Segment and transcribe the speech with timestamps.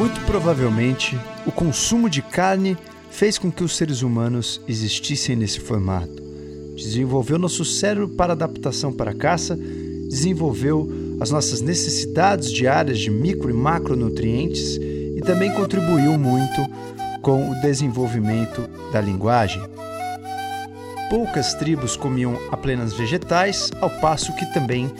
[0.00, 2.74] Muito provavelmente, o consumo de carne
[3.10, 6.22] fez com que os seres humanos existissem nesse formato.
[6.74, 9.54] Desenvolveu nosso cérebro para adaptação para a caça,
[10.08, 10.90] desenvolveu
[11.20, 16.66] as nossas necessidades diárias de micro e macronutrientes e também contribuiu muito
[17.20, 19.60] com o desenvolvimento da linguagem.
[21.10, 24.90] Poucas tribos comiam apenas vegetais, ao passo que também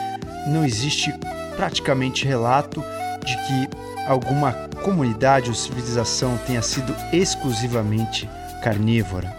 [0.46, 1.11] não existe
[1.57, 2.85] praticamente relato
[3.25, 4.53] de que alguma
[4.85, 8.29] comunidade ou civilização tenha sido exclusivamente
[8.63, 9.35] carnívora.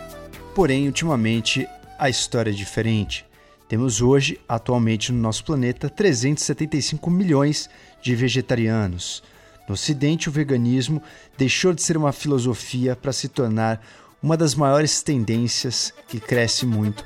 [0.55, 3.25] Porém, ultimamente, a história é diferente.
[3.67, 7.69] Temos hoje, atualmente no nosso planeta, 375 milhões
[8.01, 9.23] de vegetarianos.
[9.67, 11.01] No Ocidente, o veganismo
[11.37, 13.81] deixou de ser uma filosofia para se tornar
[14.21, 17.03] uma das maiores tendências que cresce muito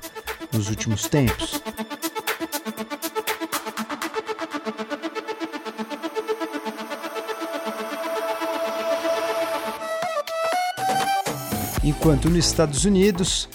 [0.52, 1.62] nos últimos tempos.
[11.86, 13.48] Enquanto nos Estados Unidos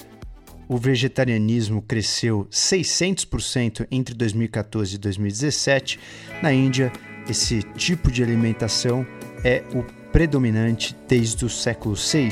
[0.68, 5.98] o vegetarianismo cresceu 600% entre 2014 e 2017,
[6.40, 6.92] na Índia
[7.28, 9.04] esse tipo de alimentação
[9.42, 12.30] é o predominante desde o século VI.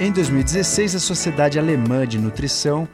[0.00, 2.88] Em 2016, a Sociedade Alemã de Nutrição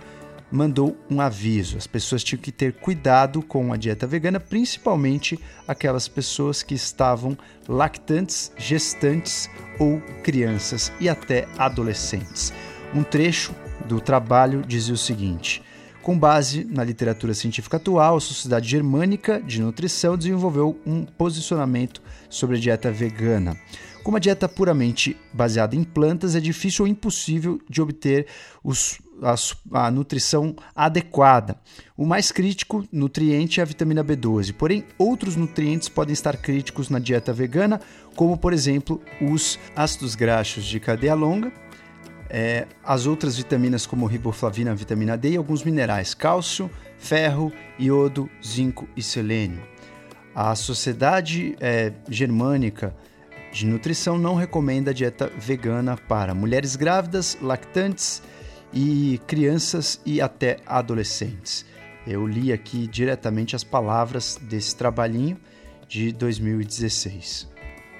[0.52, 1.78] mandou um aviso.
[1.78, 7.36] As pessoas tinham que ter cuidado com a dieta vegana, principalmente aquelas pessoas que estavam
[7.66, 9.48] lactantes, gestantes
[9.80, 12.52] ou crianças e até adolescentes.
[12.94, 13.54] Um trecho
[13.88, 15.62] do trabalho dizia o seguinte:
[16.02, 22.56] com base na literatura científica atual, a Sociedade Germânica de Nutrição desenvolveu um posicionamento sobre
[22.56, 23.56] a dieta vegana.
[24.02, 28.26] Como a dieta puramente baseada em plantas, é difícil ou impossível de obter
[28.64, 31.56] os, a, a, nutrição adequada.
[31.96, 36.98] O mais crítico nutriente é a vitamina B12, porém, outros nutrientes podem estar críticos na
[36.98, 37.80] dieta vegana,
[38.16, 41.52] como, por exemplo, os ácidos graxos de cadeia longa,
[42.28, 48.88] é, as outras vitaminas como riboflavina, vitamina D e alguns minerais, cálcio, ferro, iodo, zinco
[48.96, 49.62] e selênio.
[50.34, 52.96] A Sociedade é, Germânica
[53.52, 58.22] de Nutrição não recomenda a dieta vegana para mulheres grávidas, lactantes
[58.72, 61.64] e crianças e até adolescentes.
[62.06, 65.38] Eu li aqui diretamente as palavras desse trabalhinho
[65.88, 67.48] de 2016.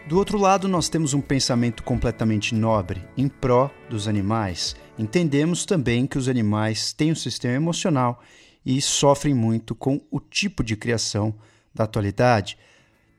[0.09, 4.75] Do outro lado, nós temos um pensamento completamente nobre, em pró dos animais.
[4.99, 8.21] Entendemos também que os animais têm um sistema emocional
[8.67, 11.33] e sofrem muito com o tipo de criação
[11.73, 12.59] da atualidade.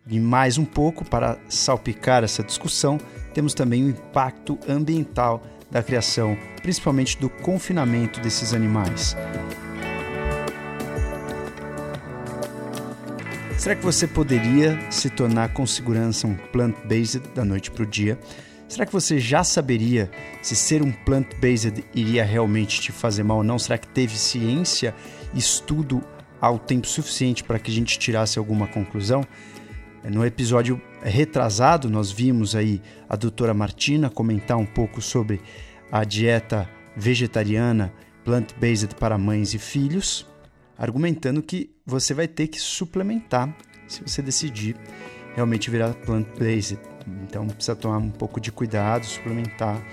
[0.06, 3.00] E mais um pouco para salpicar essa discussão,
[3.34, 9.16] temos também o impacto ambiental da criação, principalmente do confinamento desses animais.
[13.58, 18.18] Será que você poderia se tornar com segurança um plant-based da noite para o dia?
[18.68, 20.10] Será que você já saberia
[20.42, 23.60] se ser um plant-based iria realmente te fazer mal ou não?
[23.60, 24.96] Será que teve ciência,
[25.34, 26.04] estudo
[26.42, 29.24] ao tempo suficiente para que a gente tirasse alguma conclusão?
[30.04, 35.40] No episódio retrasado, nós vimos aí a doutora Martina comentar um pouco sobre
[35.94, 36.68] a dieta
[36.98, 37.94] vegetariana
[38.26, 40.26] plant-based para mães e filhos
[40.76, 43.56] argumentando que você vai ter que suplementar
[43.88, 44.76] se você decidir
[45.36, 46.80] realmente virar plant-based.
[47.24, 49.86] Então precisa tomar um pouco de cuidado, suplementar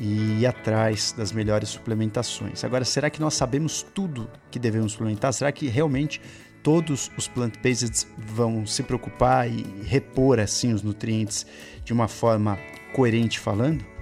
[0.00, 2.64] e ir atrás das melhores suplementações.
[2.64, 5.32] Agora, será que nós sabemos tudo que devemos suplementar?
[5.32, 6.20] Será que realmente
[6.60, 11.46] todos os plant-based vão se preocupar e repor assim os nutrientes
[11.84, 12.58] de uma forma
[12.92, 13.95] coerente falando?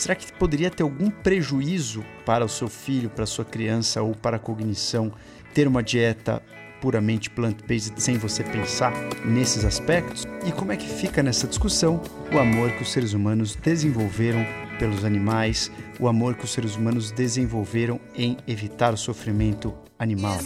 [0.00, 4.14] Será que poderia ter algum prejuízo para o seu filho, para a sua criança ou
[4.14, 5.12] para a cognição
[5.52, 6.42] ter uma dieta
[6.80, 8.94] puramente plant-based sem você pensar
[9.26, 10.26] nesses aspectos?
[10.46, 12.02] E como é que fica nessa discussão
[12.32, 14.42] o amor que os seres humanos desenvolveram
[14.78, 20.38] pelos animais, o amor que os seres humanos desenvolveram em evitar o sofrimento animal?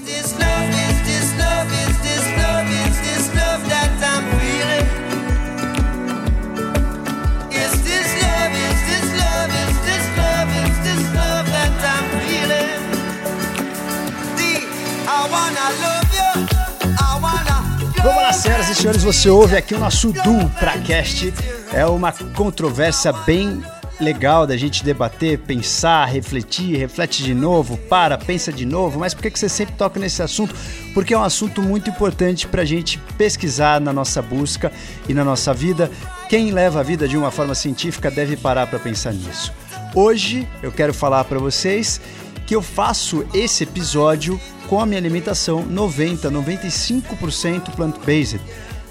[18.04, 21.32] Vamos lá, senhoras e senhores, você ouve aqui o nosso Du Pracast.
[21.72, 23.62] É uma controvérsia bem
[23.98, 28.98] legal da gente debater, pensar, refletir, reflete de novo, para, pensa de novo.
[28.98, 30.54] Mas por que você sempre toca nesse assunto?
[30.92, 34.70] Porque é um assunto muito importante para a gente pesquisar na nossa busca
[35.08, 35.90] e na nossa vida.
[36.28, 39.50] Quem leva a vida de uma forma científica deve parar para pensar nisso.
[39.94, 42.02] Hoje eu quero falar para vocês
[42.46, 44.38] que eu faço esse episódio
[44.68, 48.40] com a minha alimentação 90, 95% plant-based.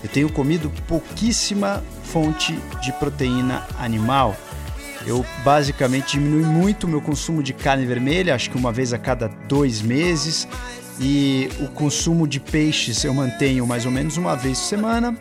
[0.04, 4.36] Eu tenho comido pouquíssima fonte de proteína animal.
[5.06, 8.98] Eu basicamente diminui muito o meu consumo de carne vermelha, acho que uma vez a
[8.98, 10.48] cada dois meses.
[11.00, 15.18] E o consumo de peixes eu mantenho mais ou menos uma vez por semana,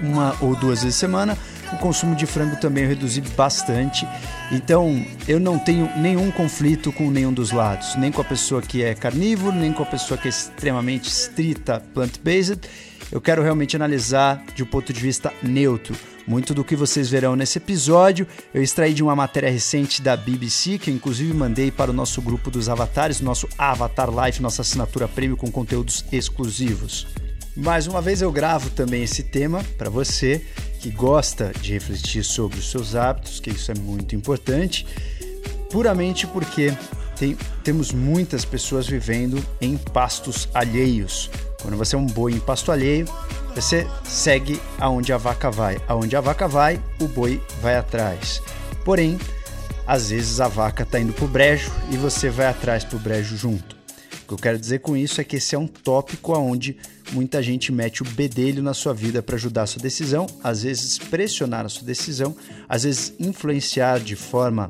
[0.00, 1.38] uma ou duas vezes por semana.
[1.72, 4.06] O consumo de frango também eu reduzi bastante.
[4.50, 8.82] Então eu não tenho nenhum conflito com nenhum dos lados, nem com a pessoa que
[8.82, 12.60] é carnívoro, nem com a pessoa que é extremamente estrita plant-based.
[13.12, 15.94] Eu quero realmente analisar de um ponto de vista neutro.
[16.26, 20.78] Muito do que vocês verão nesse episódio eu extraí de uma matéria recente da BBC,
[20.78, 25.08] que eu inclusive mandei para o nosso grupo dos avatares, nosso Avatar Life, nossa assinatura
[25.08, 27.06] prêmio com conteúdos exclusivos.
[27.56, 30.44] Mais uma vez eu gravo também esse tema para você
[30.78, 34.86] que gosta de refletir sobre os seus hábitos, que isso é muito importante,
[35.70, 36.72] puramente porque
[37.16, 41.30] tem, temos muitas pessoas vivendo em pastos alheios.
[41.60, 43.06] Quando você é um boi em pasto alheio,
[43.54, 45.80] você segue aonde a vaca vai.
[45.88, 48.40] Aonde a vaca vai, o boi vai atrás.
[48.84, 49.18] Porém,
[49.84, 53.00] às vezes a vaca está indo para o brejo e você vai atrás para o
[53.00, 53.76] brejo junto.
[54.22, 56.76] O que eu quero dizer com isso é que esse é um tópico aonde
[57.12, 60.98] muita gente mete o bedelho na sua vida para ajudar a sua decisão, às vezes
[60.98, 62.36] pressionar a sua decisão,
[62.68, 64.68] às vezes influenciar de forma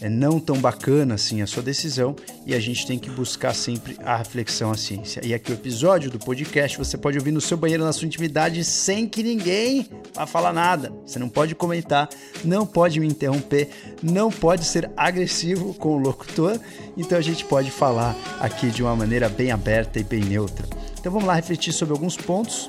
[0.00, 3.98] é não tão bacana assim a sua decisão e a gente tem que buscar sempre
[4.02, 5.20] a reflexão, a ciência.
[5.22, 8.64] E aqui o episódio do podcast você pode ouvir no seu banheiro, na sua intimidade,
[8.64, 10.90] sem que ninguém vá falar nada.
[11.04, 12.08] Você não pode comentar,
[12.42, 13.68] não pode me interromper,
[14.02, 16.58] não pode ser agressivo com o locutor,
[16.96, 20.66] então a gente pode falar aqui de uma maneira bem aberta e bem neutra.
[21.00, 22.68] Então vamos lá refletir sobre alguns pontos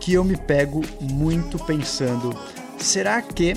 [0.00, 2.34] que eu me pego muito pensando.
[2.78, 3.54] Será que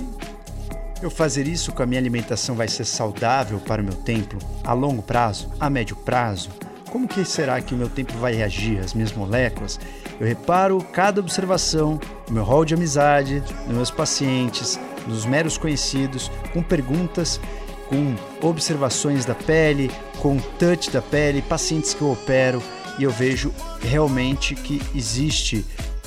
[1.02, 4.74] eu fazer isso com a minha alimentação vai ser saudável para o meu templo a
[4.74, 6.50] longo prazo, a médio prazo?
[6.92, 9.80] Como que será que o meu tempo vai reagir, as minhas moléculas?
[10.20, 11.98] Eu reparo cada observação,
[12.28, 17.40] no meu rol de amizade, nos meus pacientes, nos meros conhecidos, com perguntas,
[17.88, 18.14] com
[18.46, 22.62] observações da pele, com touch da pele, pacientes que eu opero,
[23.02, 23.52] e eu vejo
[23.82, 25.66] realmente que existe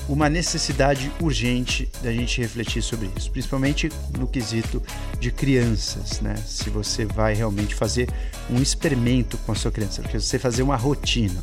[0.09, 4.81] uma necessidade urgente da gente refletir sobre isso, principalmente no quesito
[5.19, 6.37] de crianças, né?
[6.47, 8.09] Se você vai realmente fazer
[8.49, 11.43] um experimento com a sua criança, porque você fazer uma rotina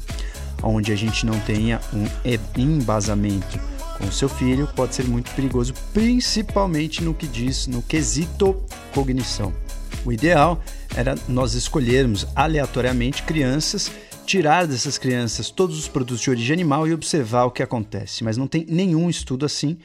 [0.63, 2.07] onde a gente não tenha um
[2.55, 3.59] embasamento
[3.97, 8.55] com o seu filho pode ser muito perigoso, principalmente no que diz no quesito
[8.93, 9.53] cognição.
[10.05, 10.63] O ideal
[10.95, 13.91] era nós escolhermos aleatoriamente crianças
[14.31, 18.23] tirar dessas crianças todos os produtos de origem animal e observar o que acontece.
[18.23, 19.77] Mas não tem nenhum estudo assim.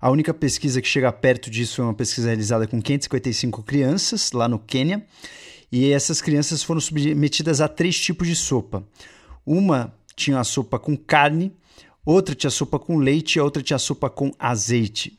[0.00, 4.48] A única pesquisa que chega perto disso foi uma pesquisa realizada com 555 crianças lá
[4.48, 5.06] no Quênia.
[5.70, 8.82] E essas crianças foram submetidas a três tipos de sopa.
[9.46, 11.52] Uma tinha a sopa com carne,
[12.04, 15.16] outra tinha sopa com leite e a outra tinha sopa com azeite.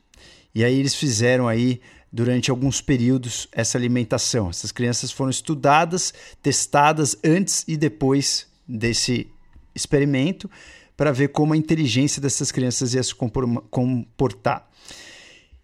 [0.53, 1.79] E aí eles fizeram aí
[2.11, 4.49] durante alguns períodos essa alimentação.
[4.49, 6.13] Essas crianças foram estudadas,
[6.43, 9.27] testadas antes e depois desse
[9.73, 10.49] experimento
[10.95, 14.69] para ver como a inteligência dessas crianças ia se comportar.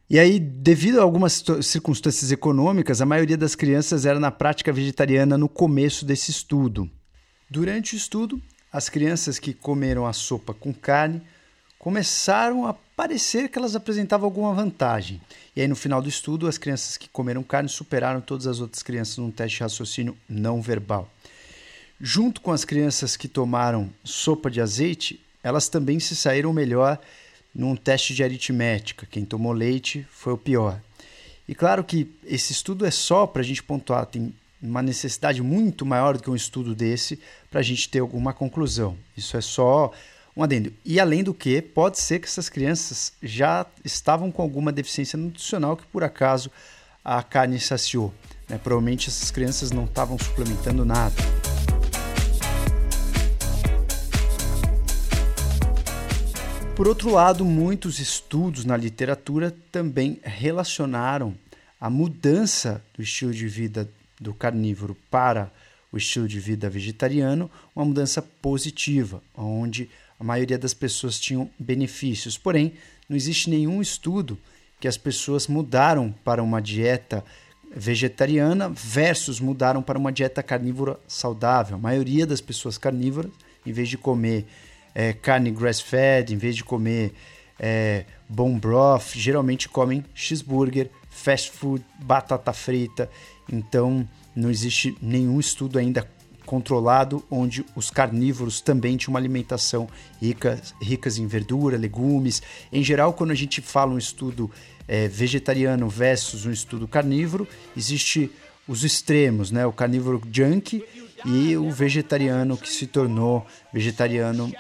[0.10, 5.38] E aí, devido a algumas circunstâncias econômicas, a maioria das crianças era na prática vegetariana
[5.38, 6.90] no começo desse estudo.
[7.50, 8.42] Durante o estudo,
[8.74, 11.22] as crianças que comeram a sopa com carne
[11.80, 15.22] começaram a parecer que elas apresentavam alguma vantagem.
[15.56, 18.84] E aí, no final do estudo, as crianças que comeram carne superaram todas as outras
[18.84, 21.10] crianças num teste de raciocínio não verbal.
[22.04, 27.00] Junto com as crianças que tomaram sopa de azeite, elas também se saíram melhor
[27.54, 29.06] num teste de aritmética.
[29.06, 30.82] Quem tomou leite foi o pior.
[31.48, 35.86] E claro que esse estudo é só para a gente pontuar, tem uma necessidade muito
[35.86, 37.20] maior do que um estudo desse
[37.52, 38.98] para a gente ter alguma conclusão.
[39.16, 39.92] Isso é só
[40.36, 40.74] um adendo.
[40.84, 45.78] E além do que, pode ser que essas crianças já estavam com alguma deficiência nutricional
[45.78, 46.50] que por acaso
[47.06, 48.12] a carne saciou.
[48.50, 48.58] Né?
[48.58, 51.16] Provavelmente essas crianças não estavam suplementando nada.
[56.82, 61.36] Por outro lado, muitos estudos na literatura também relacionaram
[61.80, 63.88] a mudança do estilo de vida
[64.20, 65.52] do carnívoro para
[65.92, 72.36] o estilo de vida vegetariano, uma mudança positiva, onde a maioria das pessoas tinham benefícios.
[72.36, 72.74] Porém,
[73.08, 74.36] não existe nenhum estudo
[74.80, 77.24] que as pessoas mudaram para uma dieta
[77.76, 81.76] vegetariana versus mudaram para uma dieta carnívora saudável.
[81.76, 83.32] A maioria das pessoas carnívoras,
[83.68, 84.48] em vez de comer
[84.94, 87.14] é, carne grass-fed, em vez de comer
[87.60, 93.10] é, bone broth, geralmente comem cheeseburger, fast food, batata frita.
[93.52, 96.08] Então, não existe nenhum estudo ainda
[96.46, 99.88] controlado, onde os carnívoros também tinham uma alimentação
[100.20, 102.42] rica, ricas em verdura, legumes.
[102.74, 104.50] Em geral, quando a gente fala um estudo
[104.88, 108.32] é, vegetariano versus um estudo carnívoro, existe
[108.68, 109.66] os extremos, né?
[109.66, 110.84] O carnívoro junk
[111.26, 114.52] e o vegetariano que se tornou vegetariano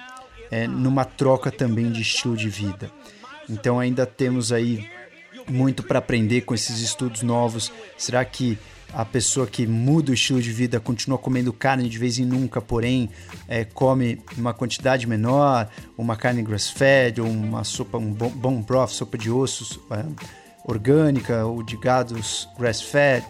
[0.52, 2.92] é, numa troca também de estilo de vida.
[3.50, 4.88] Então ainda temos aí
[5.50, 7.72] muito para aprender com esses estudos novos.
[7.98, 8.60] Será que
[8.94, 12.62] a pessoa que muda o estilo de vida continua comendo carne de vez em nunca,
[12.62, 13.10] porém
[13.48, 18.90] é, come uma quantidade menor, uma carne grass-fed, ou uma sopa, um bom, bom broth,
[18.90, 20.04] sopa de ossos é,
[20.66, 23.26] orgânica ou de gados grass-fed.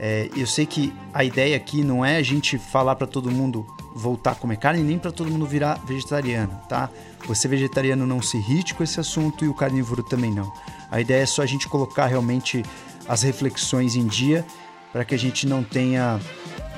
[0.00, 3.66] É, eu sei que a ideia aqui não é a gente falar para todo mundo
[3.94, 6.90] voltar a comer carne, nem para todo mundo virar vegetariano, tá?
[7.26, 10.52] Você vegetariano não se irrite com esse assunto e o carnívoro também não.
[10.90, 12.62] A ideia é só a gente colocar realmente
[13.08, 14.44] as reflexões em dia
[14.92, 16.20] para que a gente não tenha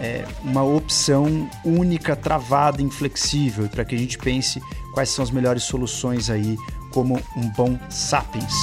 [0.00, 4.60] é, uma opção única, travada, inflexível, para que a gente pense
[4.92, 6.56] quais são as melhores soluções aí
[6.92, 8.54] como um bom sapiens.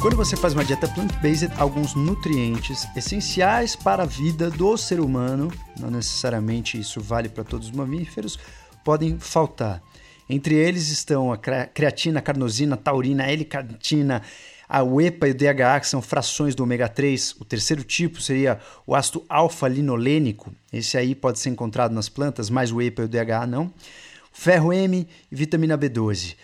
[0.00, 5.52] Quando você faz uma dieta plant-based, alguns nutrientes essenciais para a vida do ser humano,
[5.78, 8.38] não necessariamente isso vale para todos os mamíferos,
[8.82, 9.82] podem faltar.
[10.26, 14.22] Entre eles estão a creatina, carnosina, taurina, L-carnitina,
[14.66, 17.32] a UEPA e o DHA, que são frações do ômega 3.
[17.38, 20.50] O terceiro tipo seria o ácido alfa-linolênico.
[20.72, 23.70] Esse aí pode ser encontrado nas plantas, mas o EPA e o DHA não.
[24.32, 26.36] Ferro M e vitamina B12.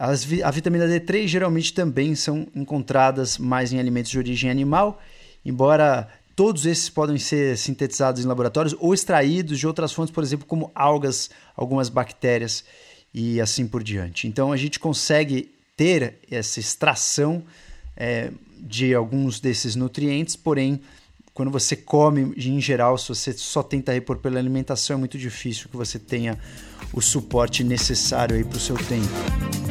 [0.00, 4.98] As, a vitamina D3 geralmente também são encontradas mais em alimentos de origem animal,
[5.44, 10.46] embora todos esses podem ser sintetizados em laboratórios ou extraídos de outras fontes, por exemplo,
[10.46, 12.64] como algas, algumas bactérias
[13.12, 14.26] e assim por diante.
[14.26, 17.42] Então a gente consegue ter essa extração
[17.94, 20.80] é, de alguns desses nutrientes, porém,
[21.34, 25.68] quando você come, em geral, se você só tenta repor pela alimentação, é muito difícil
[25.68, 26.38] que você tenha
[26.90, 29.69] o suporte necessário para o seu tempo.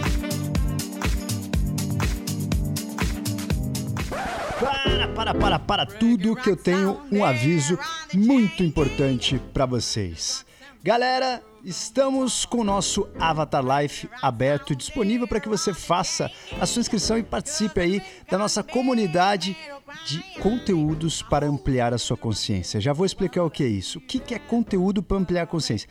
[5.29, 7.77] Para, para, para, tudo que eu tenho um aviso
[8.15, 10.43] muito importante para vocês.
[10.83, 16.79] Galera, Estamos com o nosso Avatar Life aberto disponível para que você faça a sua
[16.79, 19.57] inscrição e participe aí da nossa comunidade
[20.05, 22.79] de conteúdos para ampliar a sua consciência.
[22.79, 23.99] Já vou explicar o que é isso.
[23.99, 25.89] O que é conteúdo para ampliar a consciência?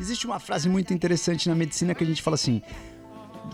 [0.00, 2.60] Existe uma frase muito interessante na medicina que a gente fala assim: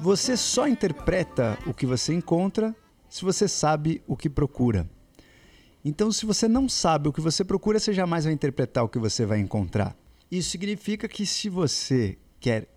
[0.00, 2.74] você só interpreta o que você encontra
[3.06, 4.88] se você sabe o que procura.
[5.84, 8.98] Então, se você não sabe o que você procura, você jamais vai interpretar o que
[8.98, 9.96] você vai encontrar.
[10.30, 12.68] Isso significa que se você quer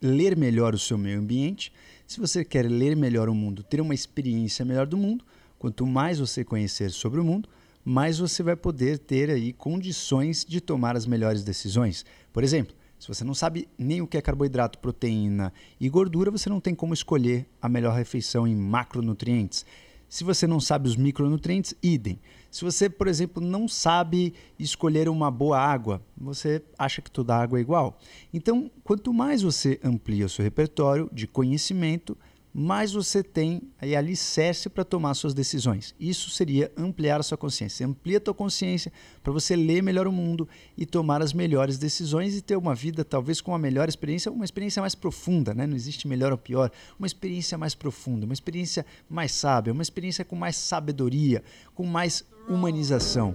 [0.00, 1.72] ler melhor o seu meio ambiente,
[2.06, 5.24] se você quer ler melhor o mundo, ter uma experiência melhor do mundo,
[5.58, 7.48] quanto mais você conhecer sobre o mundo,
[7.84, 12.04] mais você vai poder ter aí condições de tomar as melhores decisões.
[12.32, 16.50] Por exemplo, se você não sabe nem o que é carboidrato, proteína e gordura, você
[16.50, 19.64] não tem como escolher a melhor refeição em macronutrientes.
[20.08, 22.18] Se você não sabe os micronutrientes, idem.
[22.50, 27.58] Se você, por exemplo, não sabe escolher uma boa água, você acha que toda água
[27.58, 27.98] é igual.
[28.34, 32.18] Então, quanto mais você amplia o seu repertório de conhecimento,
[32.52, 35.94] mais você tem aí alicerce para tomar suas decisões.
[35.98, 37.86] Isso seria ampliar a sua consciência.
[37.86, 38.92] Amplia a tua consciência
[39.22, 43.04] para você ler melhor o mundo e tomar as melhores decisões e ter uma vida
[43.04, 45.66] talvez com uma melhor experiência, uma experiência mais profunda, né?
[45.66, 50.24] Não existe melhor ou pior, uma experiência mais profunda, uma experiência mais sábia, uma experiência
[50.24, 51.42] com mais sabedoria,
[51.74, 53.34] com mais humanização.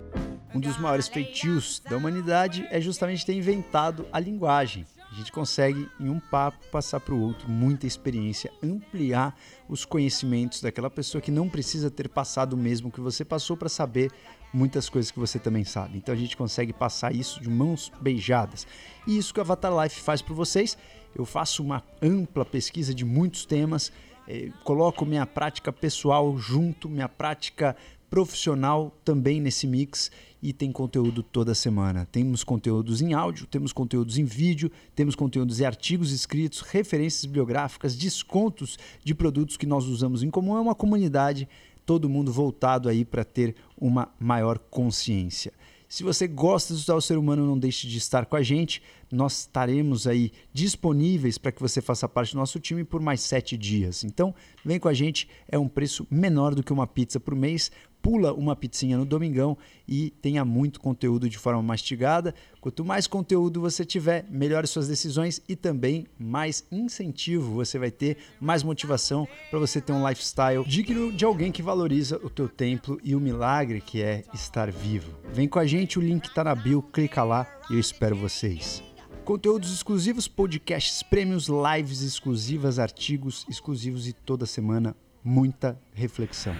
[0.53, 4.86] Um dos maiores feitios da humanidade é justamente ter inventado a linguagem.
[5.15, 9.34] A gente consegue, em um papo, passar para o outro muita experiência, ampliar
[9.69, 13.69] os conhecimentos daquela pessoa que não precisa ter passado o mesmo que você passou para
[13.69, 14.12] saber
[14.53, 15.98] muitas coisas que você também sabe.
[15.98, 18.67] Então a gente consegue passar isso de mãos beijadas.
[19.07, 20.77] E isso que o Avatar Life faz para vocês.
[21.15, 23.93] Eu faço uma ampla pesquisa de muitos temas,
[24.27, 27.74] eh, coloco minha prática pessoal junto, minha prática
[28.10, 30.12] profissional também nesse mix
[30.46, 32.06] e tem conteúdo toda semana.
[32.06, 37.96] Temos conteúdos em áudio, temos conteúdos em vídeo, temos conteúdos em artigos escritos, referências bibliográficas,
[37.96, 40.56] descontos de produtos que nós usamos em comum.
[40.56, 41.50] É uma comunidade,
[41.84, 45.52] todo mundo voltado aí para ter uma maior consciência.
[45.90, 48.84] Se você gosta de estudar o ser humano, não deixe de estar com a gente
[49.15, 53.57] nós estaremos aí disponíveis para que você faça parte do nosso time por mais sete
[53.57, 54.03] dias.
[54.03, 57.72] Então, vem com a gente, é um preço menor do que uma pizza por mês.
[58.01, 59.57] Pula uma pizzinha no domingão
[59.88, 62.36] e tenha muito conteúdo de forma mastigada.
[62.62, 68.17] Quanto mais conteúdo você tiver, melhores suas decisões e também mais incentivo você vai ter,
[68.39, 73.00] mais motivação para você ter um lifestyle digno de alguém que valoriza o teu templo
[73.03, 75.12] e o milagre que é estar vivo.
[75.34, 78.84] Vem com a gente, o link está na bio, clica lá e eu espero vocês.
[79.25, 86.55] Conteúdos exclusivos, podcasts prêmios, lives exclusivas, artigos exclusivos e toda semana muita reflexão.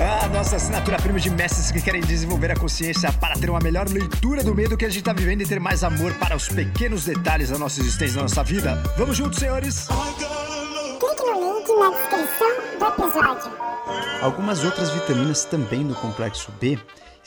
[0.00, 3.60] É a nossa assinatura prêmio de mestres que querem desenvolver a consciência para ter uma
[3.60, 6.48] melhor leitura do medo que a gente está vivendo e ter mais amor para os
[6.48, 8.82] pequenos detalhes da nossa existência, da nossa vida.
[8.96, 9.86] Vamos juntos, senhores!
[10.98, 13.52] Clique no link na descrição do episódio.
[14.22, 16.78] Algumas outras vitaminas também do complexo B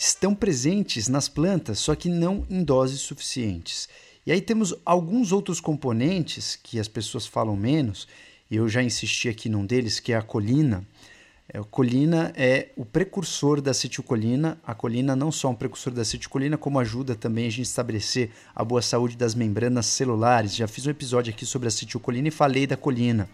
[0.02, 3.88] estão presentes nas plantas, só que não em doses suficientes.
[4.26, 8.08] E aí temos alguns outros componentes que as pessoas falam menos,
[8.50, 10.84] e eu já insisti aqui num deles, que é a colina.
[11.48, 14.60] É, a colina é o precursor da acetilcolina.
[14.66, 18.32] A colina não só é um precursor da acetilcolina, como ajuda também a gente estabelecer
[18.56, 20.56] a boa saúde das membranas celulares.
[20.56, 23.30] Já fiz um episódio aqui sobre a acetilcolina e falei da colina.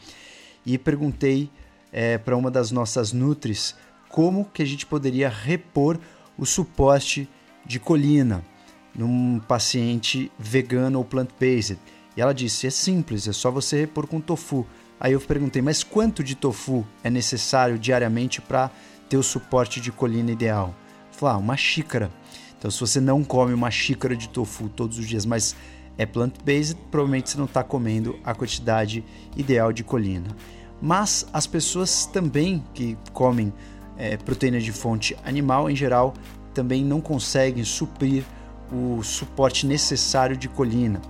[0.65, 1.50] E perguntei
[1.93, 3.74] é, para uma das nossas nutris
[4.09, 6.00] como que a gente poderia repor
[6.38, 7.29] o suporte
[7.65, 8.44] de colina
[8.96, 11.77] num paciente vegano ou plant-based.
[12.15, 14.65] E ela disse: é simples, é só você repor com tofu.
[15.00, 18.72] Aí eu perguntei: mas quanto de tofu é necessário diariamente para
[19.08, 20.74] ter o suporte de colina ideal?
[21.12, 22.12] Falou: ah, uma xícara.
[22.58, 25.56] Então, se você não come uma xícara de tofu todos os dias, mas
[25.96, 29.03] é plant-based, provavelmente você não está comendo a quantidade
[29.36, 30.27] ideal de colina.
[30.82, 33.53] Mas as pessoas também que comem
[33.98, 36.13] é, proteína de fonte animal, em geral,
[36.54, 38.24] também não conseguem suprir
[38.72, 41.01] o suporte necessário de colina.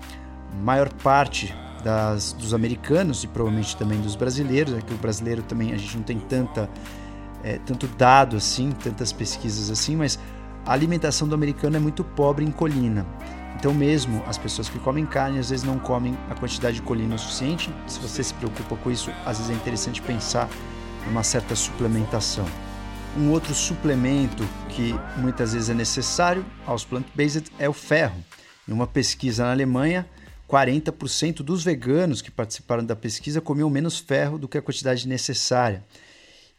[0.51, 1.53] A maior parte
[1.83, 5.95] das, dos americanos e provavelmente também dos brasileiros, é que o brasileiro também a gente
[5.95, 6.69] não tem tanta,
[7.43, 10.19] é, tanto dado assim, tantas pesquisas assim, mas
[10.65, 13.05] a alimentação do americano é muito pobre em colina.
[13.55, 17.17] Então, mesmo as pessoas que comem carne, às vezes não comem a quantidade de colina
[17.17, 17.73] suficiente.
[17.87, 20.47] Se você se preocupa com isso, às vezes é interessante pensar
[21.07, 22.45] numa certa suplementação.
[23.17, 28.23] Um outro suplemento que muitas vezes é necessário aos plant-based é o ferro.
[28.69, 30.07] Em uma pesquisa na Alemanha,
[30.47, 35.83] 40% dos veganos que participaram da pesquisa comiam menos ferro do que a quantidade necessária.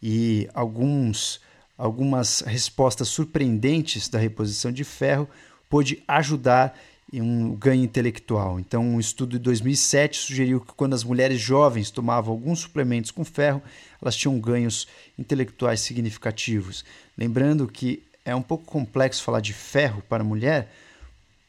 [0.03, 1.41] E alguns,
[1.77, 5.29] algumas respostas surpreendentes da reposição de ferro
[5.71, 6.77] pôde ajudar
[7.13, 8.61] em um ganho intelectual.
[8.61, 13.25] Então, um estudo de 2007 sugeriu que quando as mulheres jovens tomavam alguns suplementos com
[13.25, 13.63] ferro,
[14.01, 14.87] elas tinham ganhos
[15.19, 16.85] intelectuais significativos.
[17.17, 20.71] Lembrando que é um pouco complexo falar de ferro para a mulher,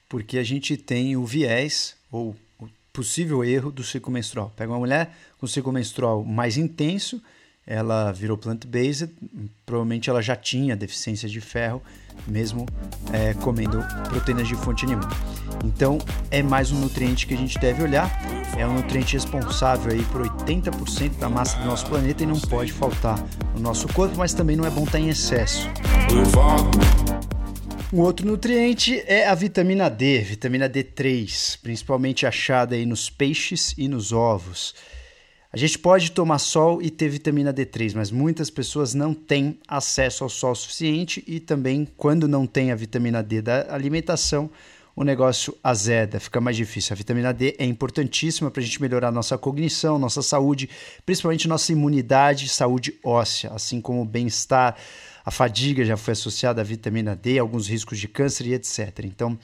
[0.07, 4.51] porque a gente tem o viés ou o possível erro do ciclo menstrual.
[4.55, 7.21] Pega uma mulher com ciclo menstrual mais intenso,
[7.69, 9.11] ela virou plant-based,
[9.63, 11.83] provavelmente ela já tinha deficiência de ferro,
[12.27, 12.65] mesmo
[13.13, 15.07] é, comendo proteínas de fonte animal.
[15.63, 15.99] Então,
[16.31, 18.09] é mais um nutriente que a gente deve olhar.
[18.57, 22.73] É um nutriente responsável aí por 80% da massa do nosso planeta e não pode
[22.73, 25.69] faltar no nosso corpo, mas também não é bom estar em excesso.
[27.93, 33.87] Um outro nutriente é a vitamina D, vitamina D3, principalmente achada aí nos peixes e
[33.87, 34.73] nos ovos.
[35.51, 40.23] A gente pode tomar sol e ter vitamina D3, mas muitas pessoas não têm acesso
[40.23, 44.47] ao sol suficiente e também, quando não tem a vitamina D da alimentação,
[44.95, 46.93] o negócio azeda, fica mais difícil.
[46.93, 50.69] A vitamina D é importantíssima para a gente melhorar nossa cognição, nossa saúde,
[51.03, 54.75] principalmente nossa imunidade e saúde óssea, assim como o bem-estar.
[55.25, 58.99] A fadiga já foi associada à vitamina D, alguns riscos de câncer e etc.
[59.03, 59.37] Então,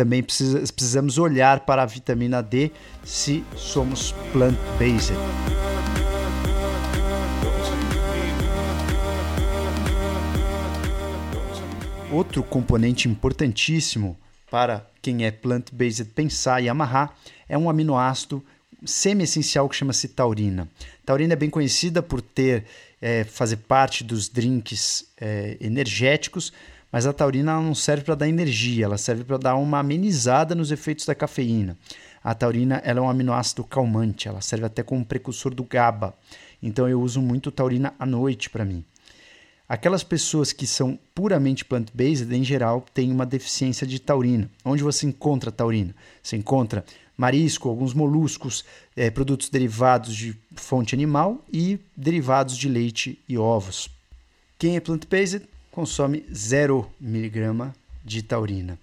[0.00, 2.70] também precisa, precisamos olhar para a vitamina D
[3.04, 5.12] se somos plant-based.
[12.10, 14.16] Outro componente importantíssimo
[14.50, 17.14] para quem é plant-based pensar e amarrar
[17.46, 18.42] é um aminoácido
[18.82, 20.66] semi-essencial que chama-se taurina.
[21.04, 22.64] Taurina é bem conhecida por ter
[23.02, 26.54] é, fazer parte dos drinks é, energéticos,
[26.90, 30.70] mas a taurina não serve para dar energia, ela serve para dar uma amenizada nos
[30.70, 31.76] efeitos da cafeína.
[32.22, 36.14] A taurina ela é um aminoácido calmante, ela serve até como precursor do GABA.
[36.62, 38.84] Então eu uso muito taurina à noite para mim.
[39.68, 44.50] Aquelas pessoas que são puramente plant-based, em geral, têm uma deficiência de taurina.
[44.64, 45.94] Onde você encontra taurina?
[46.20, 46.84] Você encontra
[47.16, 48.64] marisco, alguns moluscos,
[48.96, 53.88] é, produtos derivados de fonte animal e derivados de leite e ovos.
[54.58, 58.78] Quem é plant-based consome 0 miligrama de taurina.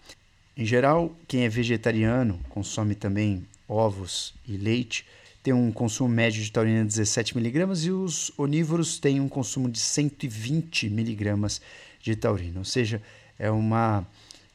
[0.56, 5.06] Em geral, quem é vegetariano consome também ovos e leite,
[5.43, 9.69] tem um consumo médio de taurina de 17 miligramas e os onívoros têm um consumo
[9.69, 11.62] de 120 miligramas
[12.02, 13.02] de taurina, ou seja,
[13.38, 14.06] é uma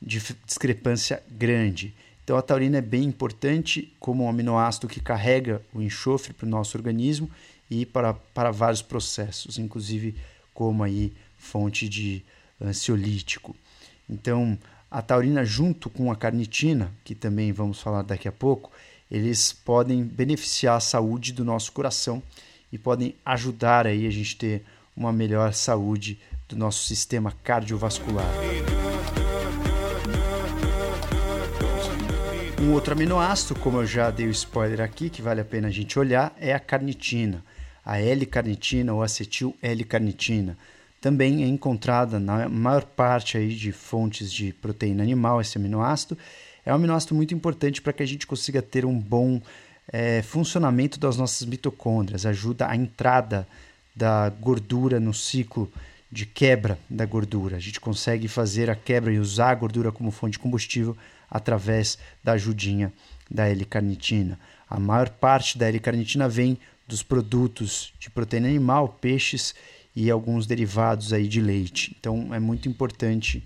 [0.01, 1.95] discrepância grande.
[2.25, 6.51] Então a taurina é bem importante como um aminoácido que carrega o enxofre para o
[6.51, 7.31] nosso organismo
[7.71, 10.15] e para, para vários processos, inclusive
[10.53, 12.23] como aí fonte de
[12.61, 13.55] ansiolítico.
[14.09, 14.57] Então,
[14.89, 18.71] a taurina junto com a carnitina, que também vamos falar daqui a pouco,
[19.11, 22.23] eles podem beneficiar a saúde do nosso coração
[22.73, 24.65] e podem ajudar aí a gente ter
[24.97, 28.31] uma melhor saúde do nosso sistema cardiovascular.
[32.61, 35.71] Um outro aminoácido, como eu já dei o spoiler aqui, que vale a pena a
[35.71, 37.45] gente olhar, é a carnitina,
[37.85, 40.57] a L-carnitina ou acetil L-carnitina.
[41.03, 46.17] Também é encontrada na maior parte aí de fontes de proteína animal, esse aminoácido.
[46.65, 49.43] É um aminoácido muito importante para que a gente consiga ter um bom
[49.93, 53.49] é, funcionamento das nossas mitocôndrias, ajuda a entrada
[53.97, 55.69] da gordura no ciclo
[56.09, 57.57] de quebra da gordura.
[57.57, 60.97] A gente consegue fazer a quebra e usar a gordura como fonte de combustível
[61.29, 62.93] através da ajudinha
[63.29, 64.39] da L-carnitina.
[64.71, 69.53] A maior parte da L-carnitina vem dos produtos de proteína animal, peixes
[69.95, 71.97] e alguns derivados aí de leite.
[71.99, 73.43] Então é muito importante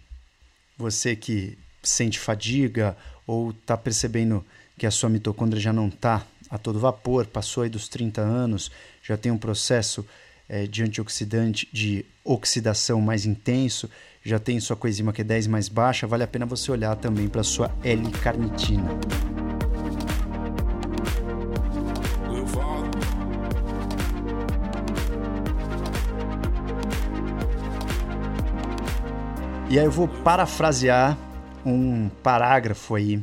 [0.76, 4.44] você que sente fadiga ou está percebendo
[4.78, 8.70] que a sua mitocôndria já não está a todo vapor, passou aí dos 30 anos,
[9.02, 10.06] já tem um processo
[10.48, 13.90] é, de antioxidante, de oxidação mais intenso,
[14.22, 17.74] já tem sua coenzima Q10 mais baixa, vale a pena você olhar também para sua
[17.82, 19.35] L-carnitina.
[29.68, 31.18] E aí eu vou parafrasear
[31.64, 33.20] um parágrafo aí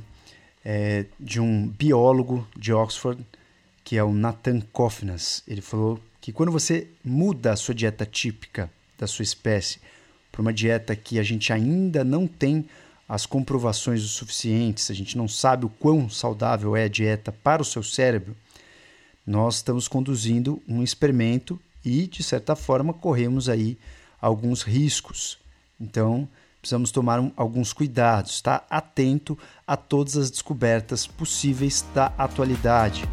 [0.64, 3.26] é, de um biólogo de Oxford,
[3.82, 5.42] que é o Nathan Kofinas.
[5.48, 9.80] Ele falou que quando você muda a sua dieta típica da sua espécie
[10.34, 12.66] para uma dieta que a gente ainda não tem
[13.08, 17.62] as comprovações o suficientes, a gente não sabe o quão saudável é a dieta para
[17.62, 18.36] o seu cérebro,
[19.26, 23.78] nós estamos conduzindo um experimento e, de certa forma, corremos aí
[24.20, 25.42] alguns riscos.
[25.80, 26.28] Então,
[26.60, 28.66] precisamos tomar um, alguns cuidados, estar tá?
[28.70, 33.04] atento a todas as descobertas possíveis da atualidade.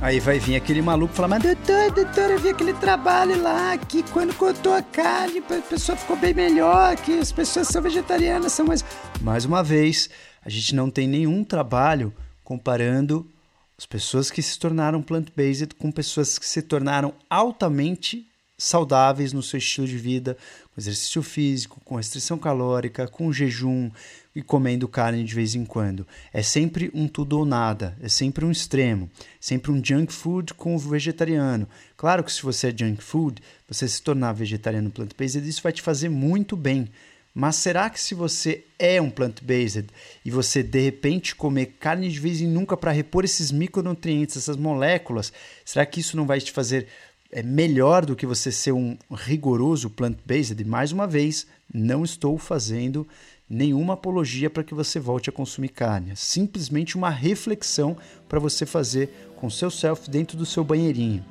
[0.00, 4.04] Aí vai vir aquele maluco falar, mas doutor, doutor, eu vi aquele trabalho lá que
[4.04, 8.64] quando cortou a carne, a pessoa ficou bem melhor, que as pessoas são vegetarianas, são
[8.64, 8.84] mais.
[9.20, 10.08] Mais uma vez,
[10.44, 12.14] a gente não tem nenhum trabalho
[12.44, 13.28] comparando
[13.76, 18.27] as pessoas que se tornaram plant-based com pessoas que se tornaram altamente
[18.58, 20.36] saudáveis no seu estilo de vida,
[20.74, 23.88] com exercício físico, com restrição calórica, com jejum
[24.34, 26.06] e comendo carne de vez em quando.
[26.32, 29.08] É sempre um tudo ou nada, é sempre um extremo,
[29.40, 31.68] sempre um junk food com o vegetariano.
[31.96, 35.80] Claro que se você é junk food, você se tornar vegetariano plant-based, isso vai te
[35.80, 36.88] fazer muito bem.
[37.34, 39.86] Mas será que se você é um plant-based
[40.24, 44.56] e você de repente comer carne de vez em nunca para repor esses micronutrientes, essas
[44.56, 45.32] moléculas,
[45.64, 46.88] será que isso não vai te fazer
[47.30, 50.64] é melhor do que você ser um rigoroso plant-based.
[50.64, 53.06] Mais uma vez, não estou fazendo
[53.48, 56.12] nenhuma apologia para que você volte a consumir carne.
[56.12, 57.96] É simplesmente uma reflexão
[58.28, 61.24] para você fazer com seu self dentro do seu banheirinho.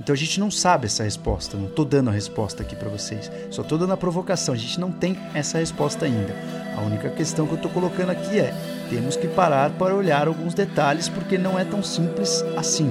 [0.00, 3.30] Então a gente não sabe essa resposta, não estou dando a resposta aqui para vocês,
[3.50, 6.34] só estou dando a provocação, a gente não tem essa resposta ainda.
[6.76, 8.52] A única questão que eu estou colocando aqui é:
[8.88, 12.90] temos que parar para olhar alguns detalhes porque não é tão simples assim.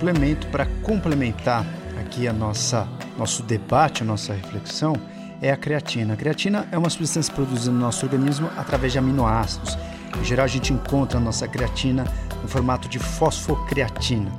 [0.00, 1.66] Suplemento para complementar
[2.00, 4.94] aqui a nossa nosso debate, a nossa reflexão,
[5.42, 6.14] é a creatina.
[6.14, 9.76] A creatina é uma substância produzida no nosso organismo através de aminoácidos.
[10.18, 12.04] Em geral, a gente encontra a nossa creatina
[12.40, 14.32] no formato de fosfocreatina.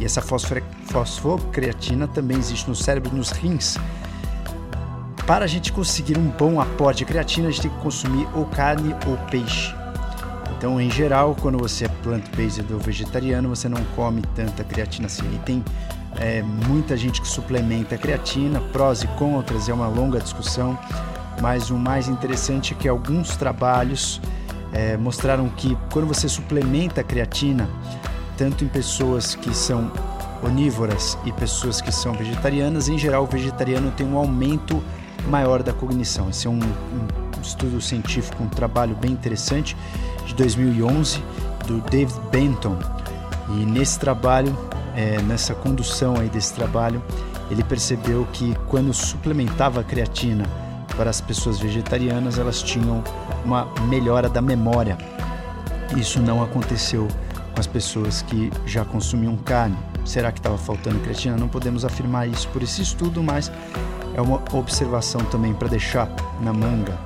[0.00, 3.76] E essa fosfocreatina também existe no cérebro e nos rins.
[5.26, 8.46] Para a gente conseguir um bom aporte de creatina, a gente tem que consumir ou
[8.46, 9.74] carne ou peixe.
[10.64, 15.26] Então, em geral, quando você é plant-based ou vegetariano, você não come tanta creatina assim.
[15.34, 15.62] E tem
[16.16, 20.78] é, muita gente que suplementa a creatina, prós e contras, é uma longa discussão.
[21.42, 24.22] Mas o mais interessante é que alguns trabalhos
[24.72, 27.68] é, mostraram que quando você suplementa a creatina,
[28.34, 29.92] tanto em pessoas que são
[30.42, 34.82] onívoras e pessoas que são vegetarianas, em geral o vegetariano tem um aumento
[35.28, 36.30] maior da cognição.
[36.30, 39.76] Esse é um, um estudo científico, um trabalho bem interessante
[40.26, 41.22] de 2011
[41.66, 42.78] do David Benton.
[43.48, 44.56] E nesse trabalho,
[44.94, 47.02] é, nessa condução aí desse trabalho,
[47.50, 50.44] ele percebeu que quando suplementava a creatina
[50.96, 53.02] para as pessoas vegetarianas, elas tinham
[53.44, 54.96] uma melhora da memória.
[55.96, 57.06] Isso não aconteceu
[57.52, 59.76] com as pessoas que já consumiam carne.
[60.04, 61.36] Será que estava faltando creatina?
[61.36, 63.50] Não podemos afirmar isso por esse estudo, mas
[64.14, 66.08] é uma observação também para deixar
[66.40, 66.98] na manga.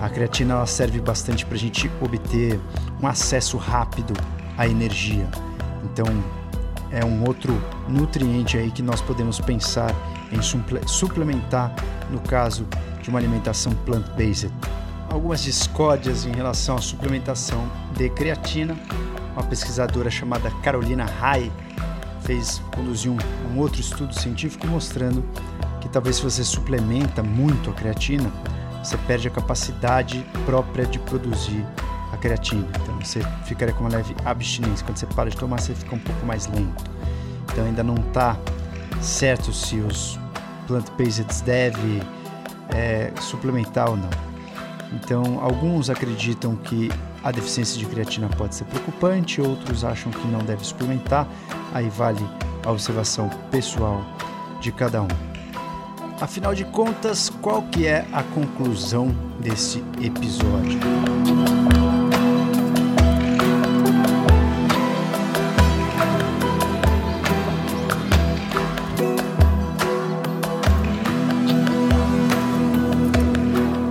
[0.00, 2.60] A creatina ela serve bastante para a gente obter
[3.02, 4.14] um acesso rápido
[4.56, 5.28] à energia.
[5.84, 6.06] Então,
[6.90, 7.52] é um outro
[7.88, 9.94] nutriente aí que nós podemos pensar
[10.30, 10.40] em
[10.86, 11.74] suplementar
[12.10, 12.66] no caso
[13.02, 14.52] de uma alimentação plant-based.
[15.10, 18.76] Algumas discórdias em relação à suplementação de creatina.
[19.32, 21.50] Uma pesquisadora chamada Carolina Rai
[22.20, 25.24] fez conduziu um, um outro estudo científico mostrando
[25.80, 28.30] que talvez se você suplementa muito a creatina,
[28.84, 31.64] você perde a capacidade própria de produzir
[32.12, 32.66] a creatina.
[32.82, 34.84] Então você ficaria com uma leve abstinência.
[34.84, 36.84] Quando você para de tomar, você fica um pouco mais lento.
[37.50, 38.36] Então ainda não está
[39.00, 40.18] certo se os
[40.66, 42.02] plant-based devem
[42.74, 44.10] é, suplementar ou não.
[44.92, 46.90] Então alguns acreditam que
[47.22, 51.26] a deficiência de creatina pode ser preocupante, outros acham que não deve suplementar.
[51.72, 52.24] Aí vale
[52.64, 54.04] a observação pessoal
[54.60, 55.33] de cada um.
[56.20, 60.78] Afinal de contas, qual que é a conclusão desse episódio?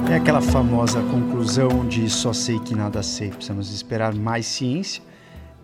[0.09, 3.31] É aquela famosa conclusão de só sei que nada sei.
[3.31, 5.03] Precisamos esperar mais ciência.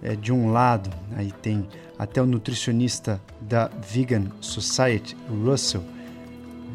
[0.02, 1.68] É, de um lado, aí tem
[1.98, 5.84] até o nutricionista da Vegan Society, Russell,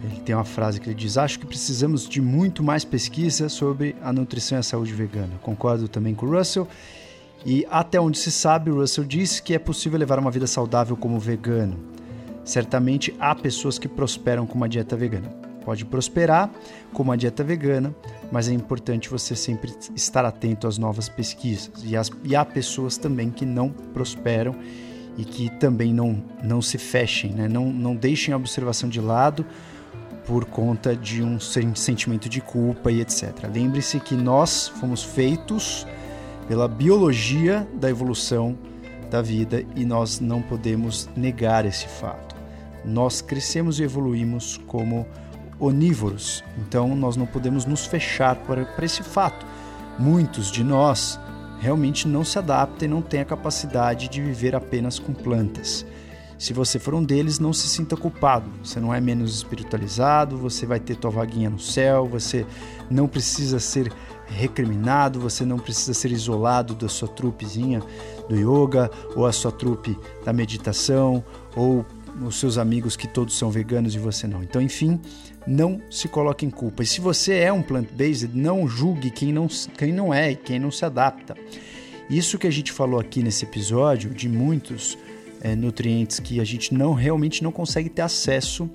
[0.05, 3.97] ele tem uma frase que ele diz: Acho que precisamos de muito mais pesquisa sobre
[4.03, 5.33] a nutrição e a saúde vegana.
[5.43, 6.69] Concordo também com o Russell.
[7.47, 10.97] E até onde se sabe, o Russell diz que é possível levar uma vida saudável
[10.97, 11.79] como vegano.
[12.45, 15.29] Certamente há pessoas que prosperam com uma dieta vegana.
[15.65, 16.51] Pode prosperar
[16.93, 17.95] com uma dieta vegana,
[18.31, 21.71] mas é importante você sempre estar atento às novas pesquisas.
[21.83, 24.55] E, as, e há pessoas também que não prosperam
[25.17, 27.49] e que também não, não se fechem, né?
[27.49, 29.47] não, não deixem a observação de lado
[30.27, 33.33] por conta de um sentimento de culpa e etc.
[33.53, 35.87] Lembre-se que nós fomos feitos
[36.49, 38.57] pela biologia da evolução
[39.11, 42.35] da vida e nós não podemos negar esse fato.
[42.85, 45.07] Nós crescemos e evoluímos como
[45.59, 49.47] onívoros, então nós não podemos nos fechar para, para esse fato.
[49.99, 51.19] Muitos de nós
[51.61, 55.87] realmente não se adaptam e não têm a capacidade de viver apenas com plantas.
[56.39, 58.51] Se você for um deles, não se sinta culpado.
[58.63, 62.45] Você não é menos espiritualizado, você vai ter tua vaguinha no céu, você
[62.91, 63.93] não precisa ser
[64.27, 67.83] recriminado, você não precisa ser isolado da sua trupezinha
[68.29, 71.85] do yoga, ou a sua trupe da meditação, ou
[72.23, 74.43] os seus amigos que todos são veganos e você não.
[74.43, 75.01] Então, enfim,
[75.47, 76.83] não se coloque em culpa.
[76.83, 80.59] E se você é um plant-based, não julgue quem não, quem não é e quem
[80.59, 81.35] não se adapta.
[82.09, 84.97] Isso que a gente falou aqui nesse episódio, de muitos
[85.45, 88.69] é, nutrientes que a gente não realmente não consegue ter acesso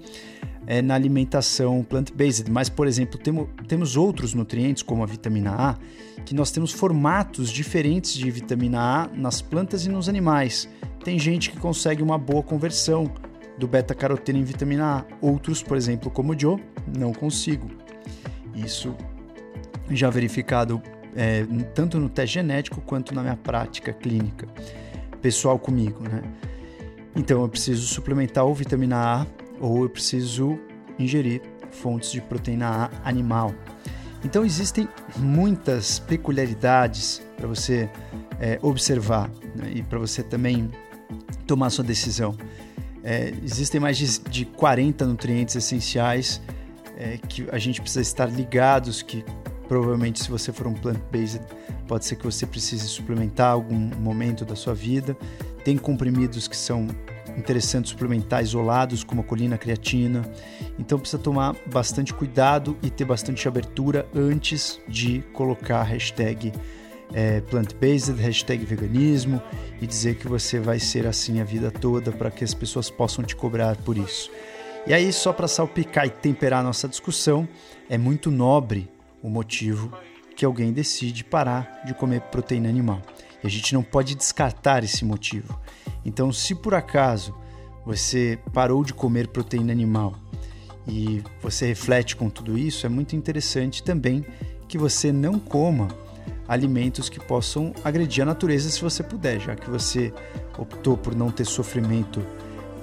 [0.68, 2.50] é, na alimentação plant-based.
[2.52, 5.78] Mas, por exemplo, temo, temos outros nutrientes, como a vitamina A,
[6.24, 10.70] que nós temos formatos diferentes de vitamina A nas plantas e nos animais.
[11.04, 13.12] Tem gente que consegue uma boa conversão
[13.58, 15.06] do beta-caroteno em vitamina A.
[15.26, 16.64] Outros, por exemplo, como o Joe,
[16.96, 17.68] não consigo.
[18.54, 18.96] Isso
[19.90, 20.80] já verificado
[21.16, 24.48] é, tanto no teste genético quanto na minha prática clínica
[25.20, 26.22] pessoal comigo, né?
[27.20, 29.28] Então eu preciso suplementar ou vitamina A
[29.60, 30.58] ou eu preciso
[30.98, 33.54] ingerir fontes de proteína A animal.
[34.24, 37.90] Então existem muitas peculiaridades para você
[38.40, 39.70] é, observar né?
[39.76, 40.72] e para você também
[41.46, 42.38] tomar sua decisão.
[43.04, 46.42] É, existem mais de, de 40 nutrientes essenciais
[46.98, 49.26] é, que a gente precisa estar ligados, que
[49.68, 51.42] provavelmente se você for um plant-based
[51.86, 55.18] pode ser que você precise suplementar algum momento da sua vida.
[55.64, 56.88] Tem comprimidos que são
[57.38, 60.30] interessantes suplementar isolados, como a colina creatina.
[60.78, 66.52] Então precisa tomar bastante cuidado e ter bastante abertura antes de colocar a hashtag
[67.14, 69.42] é, plant-based, hashtag veganismo
[69.82, 73.24] e dizer que você vai ser assim a vida toda para que as pessoas possam
[73.24, 74.30] te cobrar por isso.
[74.88, 77.48] E aí, só para salpicar e temperar nossa discussão,
[77.90, 78.90] é muito nobre
[79.22, 79.92] o motivo
[80.36, 83.02] que alguém decide parar de comer proteína animal.
[83.44, 85.60] E a gente não pode descartar esse motivo.
[86.06, 87.36] Então, se por acaso
[87.86, 90.16] você parou de comer proteína animal
[90.88, 94.26] e você reflete com tudo isso, é muito interessante também
[94.68, 95.88] que você não coma
[96.48, 100.12] alimentos que possam agredir a natureza se você puder, já que você
[100.58, 102.26] optou por não ter sofrimento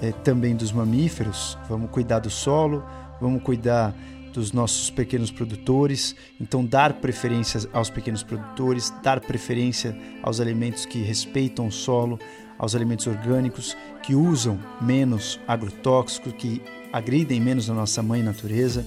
[0.01, 1.59] é, também dos mamíferos.
[1.69, 2.85] Vamos cuidar do solo,
[3.21, 3.95] vamos cuidar
[4.37, 6.15] dos nossos pequenos produtores.
[6.41, 12.19] Então, dar preferência aos pequenos produtores, dar preferência aos alimentos que respeitam o solo,
[12.59, 18.85] aos alimentos orgânicos, que usam menos agrotóxicos, que agridem menos a nossa mãe natureza.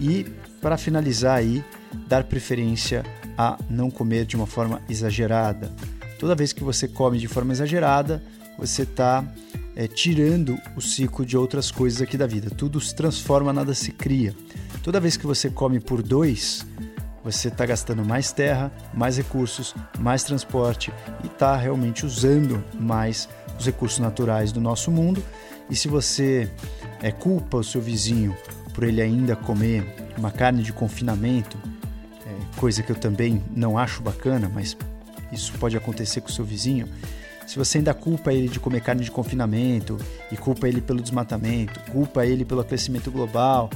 [0.00, 0.26] E,
[0.60, 1.64] para finalizar aí,
[2.08, 3.04] dar preferência
[3.36, 5.70] a não comer de uma forma exagerada.
[6.18, 8.22] Toda vez que você come de forma exagerada,
[8.58, 9.24] você está
[9.74, 12.50] é, tirando o ciclo de outras coisas aqui da vida.
[12.50, 14.34] Tudo se transforma, nada se cria.
[14.82, 16.66] Toda vez que você come por dois,
[17.22, 20.90] você está gastando mais terra, mais recursos, mais transporte
[21.22, 25.22] e está realmente usando mais os recursos naturais do nosso mundo.
[25.68, 26.50] E se você
[27.02, 28.34] é, culpa o seu vizinho
[28.72, 29.84] por ele ainda comer
[30.16, 31.58] uma carne de confinamento,
[32.26, 34.74] é, coisa que eu também não acho bacana, mas
[35.30, 36.88] isso pode acontecer com o seu vizinho.
[37.46, 39.98] Se você ainda culpa ele de comer carne de confinamento
[40.30, 43.68] e culpa ele pelo desmatamento, culpa ele pelo aquecimento global,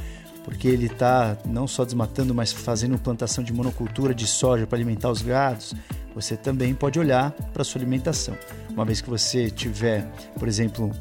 [0.44, 5.10] porque ele está não só desmatando, mas fazendo plantação de monocultura de soja para alimentar
[5.10, 5.74] os gados,
[6.14, 8.36] você também pode olhar para sua alimentação.
[8.70, 10.06] Uma vez que você tiver,
[10.38, 10.92] por exemplo,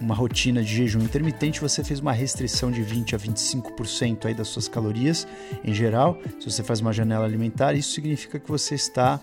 [0.00, 4.48] uma rotina de jejum intermitente, você fez uma restrição de 20 a 25% aí das
[4.48, 5.26] suas calorias
[5.62, 6.18] em geral.
[6.40, 9.20] Se você faz uma janela alimentar, isso significa que você está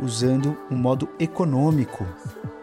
[0.00, 2.06] usando um modo econômico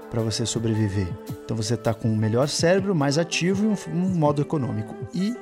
[0.10, 1.08] para você sobreviver.
[1.46, 4.96] Então você está com um melhor cérebro, mais ativo e um, um modo econômico.
[5.14, 5.34] E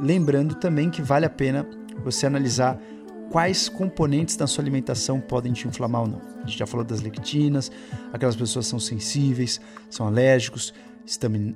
[0.00, 1.66] lembrando também que vale a pena
[2.02, 2.80] você analisar
[3.30, 6.20] quais componentes da sua alimentação podem te inflamar ou não.
[6.42, 7.70] A gente já falou das lectinas,
[8.12, 10.74] aquelas pessoas são sensíveis, são alérgicos,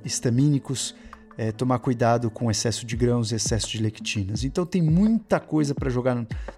[0.04, 0.94] estamínicos,
[1.37, 4.44] é, tomar cuidado com excesso de grãos e excesso de lectinas.
[4.44, 6.14] Então tem muita coisa para jogar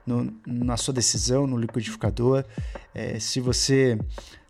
[0.06, 2.44] no, na sua decisão, no liquidificador.
[2.94, 3.98] É, se você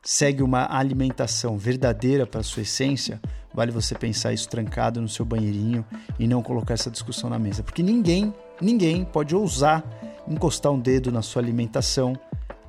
[0.02, 3.20] segue uma alimentação verdadeira para sua essência,
[3.56, 5.82] vale você pensar isso trancado no seu banheirinho
[6.18, 7.62] e não colocar essa discussão na mesa.
[7.62, 9.82] Porque ninguém, ninguém pode ousar
[10.28, 12.18] encostar um dedo na sua alimentação,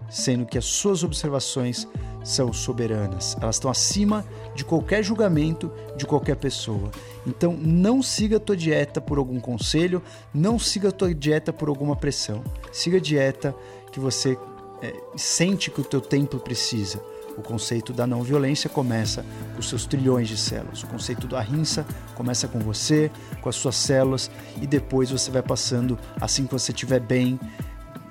[0.09, 1.85] sendo que as suas observações
[2.23, 3.35] são soberanas.
[3.41, 4.23] Elas estão acima
[4.55, 6.89] de qualquer julgamento de qualquer pessoa.
[7.25, 10.01] Então não siga a tua dieta por algum conselho,
[10.33, 12.41] não siga a tua dieta por alguma pressão.
[12.71, 13.53] Siga a dieta
[13.91, 14.37] que você
[14.81, 17.01] é, sente que o teu templo precisa.
[17.37, 19.23] O conceito da não violência começa
[19.55, 20.81] com seus trilhões de células.
[20.83, 25.43] O conceito da rinça começa com você, com as suas células, e depois você vai
[25.43, 27.39] passando, assim que você estiver bem,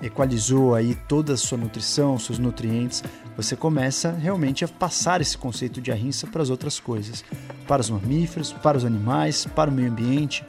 [0.00, 3.02] equalizou aí toda a sua nutrição, seus nutrientes,
[3.36, 7.24] você começa realmente a passar esse conceito de arrinça para as outras coisas,
[7.66, 10.44] para os mamíferos, para os animais, para o meio ambiente,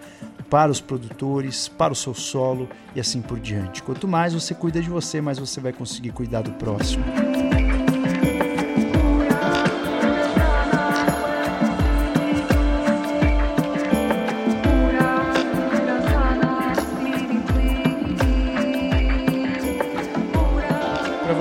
[0.49, 3.83] para os produtores, para o seu solo e assim por diante.
[3.83, 7.03] Quanto mais você cuida de você, mais você vai conseguir cuidar do próximo.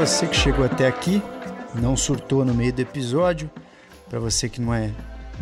[0.06, 1.20] Você que chegou até aqui,
[1.74, 3.50] não surtou no meio do episódio,
[4.08, 4.92] para você que não é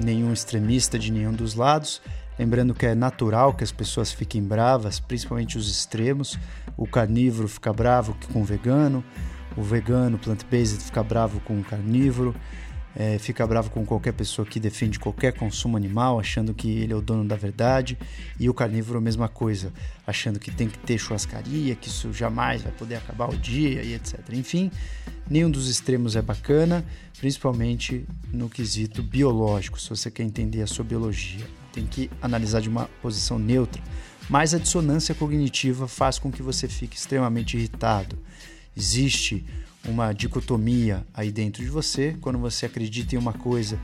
[0.03, 2.01] nenhum extremista de nenhum dos lados,
[2.39, 6.39] lembrando que é natural que as pessoas fiquem bravas, principalmente os extremos.
[6.79, 9.05] O carnívoro fica bravo com o vegano,
[9.55, 12.35] o vegano plant-based fica bravo com o carnívoro
[12.97, 16.97] é, fica bravo com qualquer pessoa que defende qualquer consumo animal, achando que ele é
[16.97, 17.99] o dono da verdade,
[18.39, 19.73] e o carnívoro a mesma coisa,
[20.07, 23.95] achando que tem que ter churrascaria, que isso jamais vai poder acabar o dia e
[23.95, 24.21] etc.
[24.33, 24.71] Enfim,
[25.29, 26.85] nenhum dos extremos é bacana,
[27.19, 31.47] principalmente no quesito biológico, se você quer entender a sua biologia.
[31.73, 33.83] Tem que analisar de uma posição neutra,
[34.29, 38.17] mas a dissonância cognitiva faz com que você fique extremamente irritado.
[38.77, 39.45] Existe
[39.87, 43.79] uma dicotomia aí dentro de você, quando você acredita em uma coisa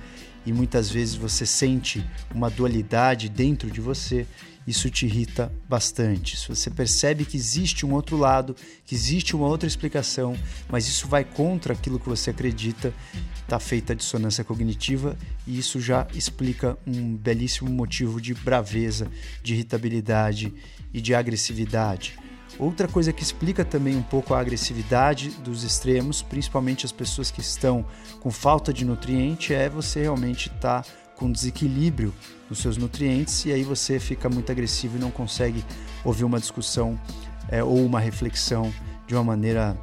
[0.46, 4.26] e muitas vezes você sente uma dualidade dentro de você,
[4.66, 6.36] isso te irrita bastante.
[6.36, 10.36] Se você percebe que existe um outro lado, que existe uma outra explicação,
[10.68, 12.94] mas isso vai contra aquilo que você acredita,
[13.42, 19.10] está feita a dissonância cognitiva e isso já explica um belíssimo motivo de braveza,
[19.42, 20.54] de irritabilidade
[20.92, 22.18] e de agressividade.
[22.60, 27.40] Outra coisa que explica também um pouco a agressividade dos extremos, principalmente as pessoas que
[27.40, 27.86] estão
[28.20, 32.12] com falta de nutriente, é você realmente estar tá com desequilíbrio
[32.50, 35.64] nos seus nutrientes e aí você fica muito agressivo e não consegue
[36.04, 37.00] ouvir uma discussão
[37.48, 38.70] é, ou uma reflexão
[39.06, 39.74] de uma maneira,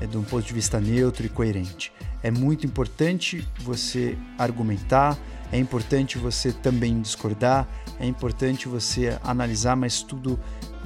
[0.00, 1.92] é, de um ponto de vista neutro e coerente.
[2.20, 5.16] É muito importante você argumentar,
[5.52, 7.68] É importante você também discordar,
[8.00, 10.36] é importante você analisar, mas tudo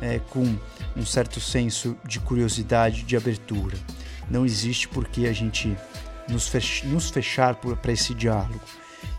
[0.00, 0.56] é, com
[0.96, 3.76] um certo senso de curiosidade, de abertura.
[4.30, 5.76] Não existe por que a gente
[6.28, 8.60] nos, fech nos fechar para esse diálogo,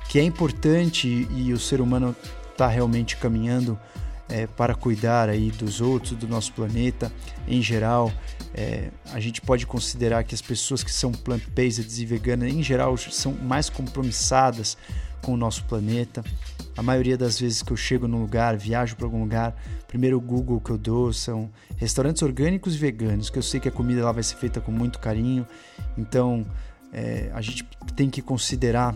[0.10, 2.16] que é importante e o ser humano
[2.52, 3.80] está realmente caminhando
[4.30, 7.12] é, para cuidar aí dos outros, do nosso planeta
[7.48, 8.12] em geral.
[8.54, 12.96] É, a gente pode considerar que as pessoas que são plant-based e veganas em geral
[12.98, 14.78] são mais compromissadas
[15.22, 16.24] com o nosso planeta.
[16.78, 19.56] A maioria das vezes que eu chego num lugar, viajo para algum lugar,
[19.88, 23.72] primeiro Google que eu dou são restaurantes orgânicos e veganos, que eu sei que a
[23.72, 25.46] comida lá vai ser feita com muito carinho.
[25.98, 26.46] Então
[26.92, 28.96] é, a gente tem que considerar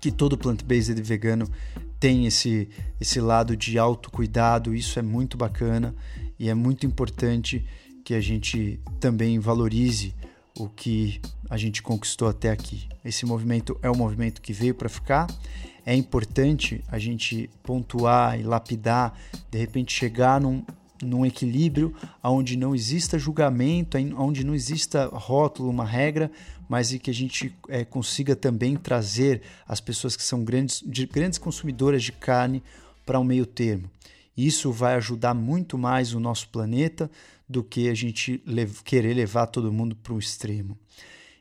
[0.00, 1.48] que todo plant-based e vegano
[1.98, 2.68] tem esse,
[2.98, 5.94] esse lado de autocuidado, isso é muito bacana
[6.38, 7.64] e é muito importante
[8.02, 10.14] que a gente também valorize
[10.58, 11.20] o que
[11.50, 12.88] a gente conquistou até aqui.
[13.04, 15.26] Esse movimento é um movimento que veio para ficar.
[15.84, 19.18] É importante a gente pontuar e lapidar,
[19.50, 20.62] de repente chegar num,
[21.02, 21.92] num equilíbrio
[22.22, 26.30] onde não exista julgamento, onde não exista rótulo, uma regra,
[26.68, 31.04] mas e que a gente é, consiga também trazer as pessoas que são grandes, de,
[31.06, 32.62] grandes consumidoras de carne
[33.04, 33.90] para um meio termo.
[34.36, 37.10] Isso vai ajudar muito mais o nosso planeta
[37.48, 40.78] do que a gente lev querer levar todo mundo para o extremo.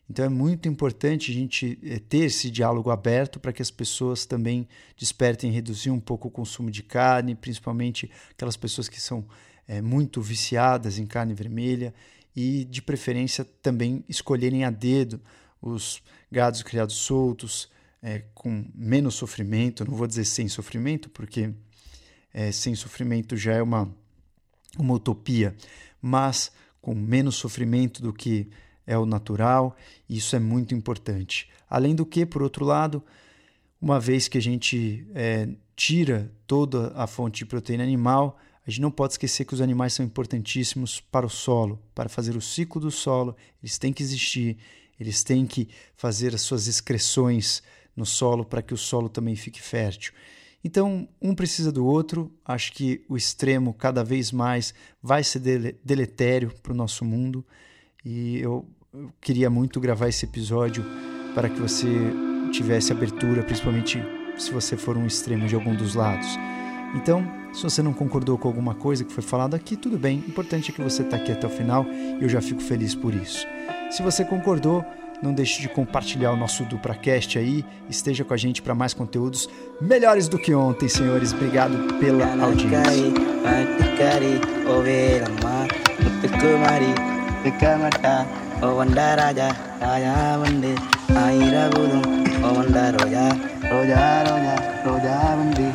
[0.09, 4.25] Então é muito importante a gente é, ter esse diálogo aberto para que as pessoas
[4.25, 9.23] também despertem reduzir um pouco o consumo de carne, principalmente aquelas pessoas que são
[9.67, 11.93] é, muito viciadas em carne vermelha
[12.35, 15.21] e, de preferência, também escolherem a dedo
[15.61, 16.01] os
[16.31, 17.69] gados criados soltos,
[18.01, 19.85] é, com menos sofrimento.
[19.85, 21.53] Não vou dizer sem sofrimento, porque
[22.33, 23.93] é, sem sofrimento já é uma,
[24.75, 25.55] uma utopia,
[26.01, 26.51] mas
[26.81, 28.49] com menos sofrimento do que
[28.89, 29.77] é o natural,
[30.09, 31.47] e isso é muito importante.
[31.69, 33.03] Além do que, por outro lado,
[33.79, 38.81] uma vez que a gente é, tira toda a fonte de proteína animal, a gente
[38.81, 42.81] não pode esquecer que os animais são importantíssimos para o solo, para fazer o ciclo
[42.81, 43.35] do solo.
[43.61, 44.57] Eles têm que existir,
[44.99, 47.61] eles têm que fazer as suas excreções
[47.95, 50.13] no solo para que o solo também fique fértil.
[50.63, 52.31] Então, um precisa do outro.
[52.43, 57.45] Acho que o extremo cada vez mais vai ser deletério para o nosso mundo.
[58.03, 60.83] E eu, eu queria muito gravar esse episódio
[61.35, 61.87] para que você
[62.51, 64.03] tivesse abertura, principalmente
[64.37, 66.27] se você for um extremo de algum dos lados.
[66.95, 67.23] Então,
[67.53, 70.23] se você não concordou com alguma coisa que foi falado aqui, tudo bem.
[70.25, 72.95] O importante é que você está aqui até o final e eu já fico feliz
[72.95, 73.45] por isso.
[73.91, 74.83] Se você concordou,
[75.21, 77.63] não deixe de compartilhar o nosso DupraCast aí.
[77.89, 79.47] Esteja com a gente para mais conteúdos
[79.79, 81.31] melhores do que ontem, senhores.
[81.31, 82.79] Obrigado pela audiência.
[88.67, 89.47] ஓவண்டா ராஜா
[89.83, 90.71] ராஜா வந்து
[91.21, 92.07] ஆயிரபூதம்
[92.49, 93.25] ஓவண்டா ரோஜா
[93.71, 94.55] ரோஜா ரோஜா
[94.87, 95.67] ரோஜா வந்து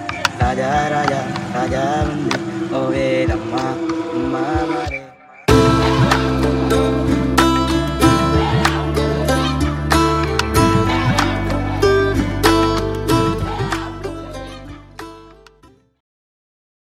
[0.42, 1.20] ராஜா ராஜா
[1.56, 2.36] ராஜா வந்து
[2.76, 3.64] ஓவே அம்மா
[4.14, 5.03] அம்மா மாறு